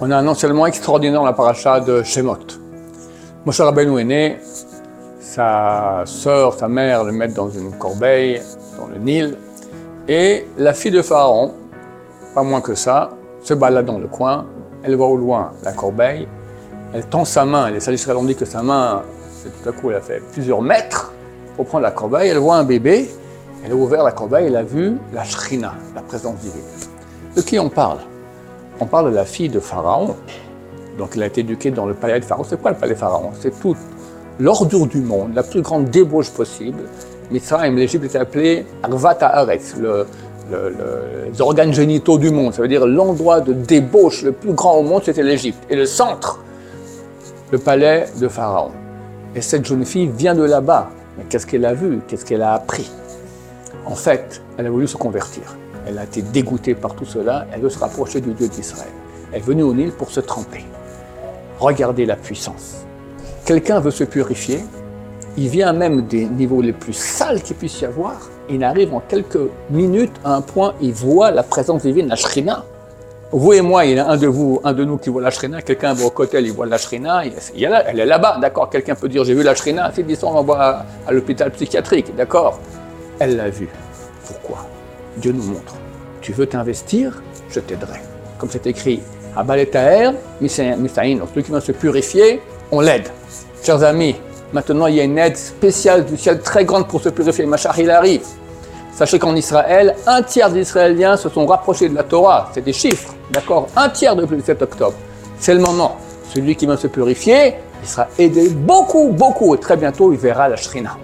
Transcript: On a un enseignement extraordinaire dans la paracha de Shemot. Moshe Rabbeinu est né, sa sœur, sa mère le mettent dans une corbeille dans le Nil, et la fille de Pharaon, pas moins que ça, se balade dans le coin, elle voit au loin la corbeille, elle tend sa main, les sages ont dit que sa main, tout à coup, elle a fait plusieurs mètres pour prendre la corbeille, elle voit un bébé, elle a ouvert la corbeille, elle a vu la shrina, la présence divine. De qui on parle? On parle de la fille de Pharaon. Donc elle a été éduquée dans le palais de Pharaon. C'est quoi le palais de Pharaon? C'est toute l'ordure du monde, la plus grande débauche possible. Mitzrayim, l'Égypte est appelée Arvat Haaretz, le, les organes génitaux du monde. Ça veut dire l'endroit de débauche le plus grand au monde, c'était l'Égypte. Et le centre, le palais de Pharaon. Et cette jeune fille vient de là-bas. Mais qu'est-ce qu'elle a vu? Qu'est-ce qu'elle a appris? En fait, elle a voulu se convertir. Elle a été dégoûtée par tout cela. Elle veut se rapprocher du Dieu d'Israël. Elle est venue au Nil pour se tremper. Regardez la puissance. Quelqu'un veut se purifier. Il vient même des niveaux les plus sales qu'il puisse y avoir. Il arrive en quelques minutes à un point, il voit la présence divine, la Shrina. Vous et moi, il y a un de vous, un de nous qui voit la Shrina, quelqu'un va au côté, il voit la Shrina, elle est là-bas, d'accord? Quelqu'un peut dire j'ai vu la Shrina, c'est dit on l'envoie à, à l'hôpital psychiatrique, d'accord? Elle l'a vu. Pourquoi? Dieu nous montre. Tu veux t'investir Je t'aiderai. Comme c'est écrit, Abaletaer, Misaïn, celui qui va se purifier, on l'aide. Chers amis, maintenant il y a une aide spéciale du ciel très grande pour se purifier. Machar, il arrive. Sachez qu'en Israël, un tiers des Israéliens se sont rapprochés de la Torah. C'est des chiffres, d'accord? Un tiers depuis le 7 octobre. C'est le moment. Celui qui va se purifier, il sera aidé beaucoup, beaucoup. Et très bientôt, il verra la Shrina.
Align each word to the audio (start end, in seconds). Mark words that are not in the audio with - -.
On 0.00 0.12
a 0.12 0.16
un 0.16 0.28
enseignement 0.28 0.66
extraordinaire 0.66 1.18
dans 1.18 1.26
la 1.26 1.32
paracha 1.32 1.80
de 1.80 2.04
Shemot. 2.04 2.38
Moshe 3.44 3.60
Rabbeinu 3.60 3.98
est 4.00 4.04
né, 4.04 4.38
sa 5.18 6.02
sœur, 6.04 6.54
sa 6.54 6.68
mère 6.68 7.02
le 7.02 7.10
mettent 7.10 7.34
dans 7.34 7.50
une 7.50 7.72
corbeille 7.72 8.40
dans 8.78 8.86
le 8.86 8.98
Nil, 8.98 9.36
et 10.06 10.46
la 10.56 10.72
fille 10.72 10.92
de 10.92 11.02
Pharaon, 11.02 11.52
pas 12.32 12.44
moins 12.44 12.60
que 12.60 12.76
ça, 12.76 13.10
se 13.42 13.54
balade 13.54 13.86
dans 13.86 13.98
le 13.98 14.06
coin, 14.06 14.46
elle 14.84 14.94
voit 14.94 15.08
au 15.08 15.16
loin 15.16 15.50
la 15.64 15.72
corbeille, 15.72 16.28
elle 16.94 17.04
tend 17.06 17.24
sa 17.24 17.44
main, 17.44 17.68
les 17.68 17.80
sages 17.80 18.08
ont 18.10 18.22
dit 18.22 18.36
que 18.36 18.44
sa 18.44 18.62
main, 18.62 19.02
tout 19.42 19.68
à 19.68 19.72
coup, 19.72 19.90
elle 19.90 19.96
a 19.96 20.00
fait 20.00 20.22
plusieurs 20.32 20.62
mètres 20.62 21.12
pour 21.56 21.66
prendre 21.66 21.82
la 21.82 21.90
corbeille, 21.90 22.30
elle 22.30 22.38
voit 22.38 22.54
un 22.54 22.64
bébé, 22.64 23.10
elle 23.64 23.72
a 23.72 23.74
ouvert 23.74 24.04
la 24.04 24.12
corbeille, 24.12 24.46
elle 24.46 24.56
a 24.56 24.62
vu 24.62 24.96
la 25.12 25.24
shrina, 25.24 25.74
la 25.96 26.02
présence 26.02 26.36
divine. 26.36 26.62
De 27.34 27.40
qui 27.40 27.58
on 27.58 27.68
parle? 27.68 27.98
On 28.80 28.86
parle 28.86 29.10
de 29.10 29.14
la 29.16 29.24
fille 29.24 29.48
de 29.48 29.60
Pharaon. 29.60 30.16
Donc 30.98 31.10
elle 31.14 31.22
a 31.22 31.26
été 31.26 31.40
éduquée 31.42 31.70
dans 31.70 31.86
le 31.86 31.94
palais 31.94 32.20
de 32.20 32.24
Pharaon. 32.24 32.44
C'est 32.44 32.60
quoi 32.60 32.70
le 32.72 32.76
palais 32.76 32.94
de 32.94 32.98
Pharaon? 32.98 33.30
C'est 33.40 33.58
toute 33.60 33.76
l'ordure 34.38 34.86
du 34.86 35.00
monde, 35.00 35.34
la 35.34 35.42
plus 35.42 35.62
grande 35.62 35.90
débauche 35.90 36.30
possible. 36.30 36.82
Mitzrayim, 37.30 37.76
l'Égypte 37.76 38.04
est 38.04 38.18
appelée 38.18 38.64
Arvat 38.82 39.18
Haaretz, 39.20 39.76
le, 39.76 40.06
les 41.30 41.40
organes 41.40 41.74
génitaux 41.74 42.18
du 42.18 42.30
monde. 42.30 42.54
Ça 42.54 42.62
veut 42.62 42.68
dire 42.68 42.86
l'endroit 42.86 43.40
de 43.40 43.52
débauche 43.52 44.22
le 44.22 44.32
plus 44.32 44.52
grand 44.52 44.76
au 44.78 44.82
monde, 44.82 45.02
c'était 45.04 45.22
l'Égypte. 45.22 45.58
Et 45.68 45.76
le 45.76 45.86
centre, 45.86 46.40
le 47.50 47.58
palais 47.58 48.06
de 48.20 48.28
Pharaon. 48.28 48.70
Et 49.34 49.42
cette 49.42 49.66
jeune 49.66 49.84
fille 49.84 50.08
vient 50.08 50.34
de 50.34 50.44
là-bas. 50.44 50.88
Mais 51.16 51.24
qu'est-ce 51.28 51.46
qu'elle 51.46 51.64
a 51.64 51.74
vu? 51.74 52.00
Qu'est-ce 52.08 52.24
qu'elle 52.24 52.42
a 52.42 52.54
appris? 52.54 52.90
En 53.84 53.94
fait, 53.94 54.40
elle 54.56 54.66
a 54.66 54.70
voulu 54.70 54.86
se 54.86 54.96
convertir. 54.96 55.42
Elle 55.88 55.98
a 55.98 56.04
été 56.04 56.20
dégoûtée 56.20 56.74
par 56.74 56.94
tout 56.94 57.06
cela. 57.06 57.46
Elle 57.50 57.62
veut 57.62 57.70
se 57.70 57.78
rapprocher 57.78 58.20
du 58.20 58.32
Dieu 58.34 58.46
d'Israël. 58.48 58.90
Elle 59.32 59.38
est 59.38 59.42
venue 59.42 59.62
au 59.62 59.72
Nil 59.72 59.90
pour 59.92 60.10
se 60.10 60.20
tremper. 60.20 60.64
Regardez 61.58 62.04
la 62.04 62.16
puissance. 62.16 62.84
Quelqu'un 63.46 63.80
veut 63.80 63.90
se 63.90 64.04
purifier. 64.04 64.60
Il 65.38 65.48
vient 65.48 65.72
même 65.72 66.02
des 66.02 66.26
niveaux 66.26 66.60
les 66.60 66.74
plus 66.74 66.92
sales 66.92 67.40
qu'il 67.42 67.56
puisse 67.56 67.80
y 67.80 67.86
avoir. 67.86 68.16
Il 68.50 68.62
arrive 68.64 68.92
en 68.92 69.00
quelques 69.00 69.38
minutes 69.70 70.14
à 70.24 70.34
un 70.34 70.40
point, 70.42 70.74
il 70.80 70.92
voit 70.92 71.30
la 71.30 71.42
présence 71.42 71.82
divine, 71.82 72.08
la 72.08 72.16
Shrina. 72.16 72.64
Vous 73.30 73.52
et 73.52 73.60
moi, 73.60 73.84
il 73.84 73.96
y 73.96 73.98
a 73.98 74.08
un 74.08 74.16
de 74.16 74.26
vous, 74.26 74.60
un 74.64 74.72
de 74.72 74.84
nous 74.84 74.96
qui 74.96 75.10
voit 75.10 75.22
la 75.22 75.30
Shrina, 75.30 75.62
quelqu'un 75.62 75.92
va 75.92 76.06
au 76.06 76.10
côté, 76.10 76.40
il 76.40 76.52
voit 76.52 76.66
la 76.66 76.78
Shrina, 76.78 77.22
elle 77.24 78.00
est 78.00 78.06
là-bas, 78.06 78.38
d'accord? 78.40 78.70
Quelqu'un 78.70 78.94
peut 78.94 79.08
dire 79.08 79.22
j'ai 79.24 79.34
vu 79.34 79.42
la 79.42 79.54
Shrina, 79.54 79.90
c'est 79.94 80.02
dit 80.02 80.18
on 80.22 80.32
l'envoie 80.32 80.60
à, 80.60 80.86
à 81.06 81.12
l'hôpital 81.12 81.50
psychiatrique, 81.50 82.14
d'accord? 82.16 82.58
Elle 83.18 83.36
l'a 83.36 83.50
vu. 83.50 83.68
Pourquoi? 84.26 84.66
Dieu 85.18 85.32
nous 85.32 85.42
montre. 85.42 85.74
Tu 86.20 86.32
veux 86.32 86.46
t'investir 86.46 87.22
Je 87.50 87.60
t'aiderai. 87.60 88.00
Comme 88.38 88.50
c'est 88.50 88.66
écrit, 88.66 89.02
Abaletaer, 89.36 90.10
Misaïn, 90.40 91.20
celui 91.30 91.42
qui 91.44 91.50
va 91.50 91.60
se 91.60 91.72
purifier, 91.72 92.40
on 92.70 92.80
l'aide. 92.80 93.08
Chers 93.62 93.82
amis, 93.82 94.16
maintenant 94.52 94.86
il 94.86 94.96
y 94.96 95.00
a 95.00 95.04
une 95.04 95.18
aide 95.18 95.36
spéciale 95.36 96.04
du 96.04 96.16
ciel 96.16 96.40
très 96.40 96.64
grande 96.64 96.88
pour 96.88 97.00
se 97.00 97.08
purifier. 97.08 97.46
Machar, 97.46 97.78
il 97.78 97.90
arrive. 97.90 98.22
Sachez 98.92 99.18
qu'en 99.18 99.36
Israël, 99.36 99.94
un 100.06 100.22
tiers 100.22 100.50
des 100.50 100.60
Israéliens 100.60 101.16
se 101.16 101.28
sont 101.28 101.46
rapprochés 101.46 101.88
de 101.88 101.94
la 101.94 102.02
Torah. 102.02 102.50
C'est 102.52 102.64
des 102.64 102.72
chiffres, 102.72 103.14
d'accord? 103.30 103.68
Un 103.76 103.88
tiers 103.88 104.16
depuis 104.16 104.36
le 104.36 104.42
7 104.42 104.62
octobre. 104.62 104.94
C'est 105.38 105.54
le 105.54 105.60
moment. 105.60 105.96
Celui 106.34 106.56
qui 106.56 106.66
va 106.66 106.76
se 106.76 106.88
purifier, 106.88 107.54
il 107.80 107.88
sera 107.88 108.08
aidé 108.18 108.48
beaucoup, 108.50 109.10
beaucoup. 109.10 109.54
Et 109.54 109.58
très 109.58 109.76
bientôt, 109.76 110.12
il 110.12 110.18
verra 110.18 110.48
la 110.48 110.56
Shrina. 110.56 110.96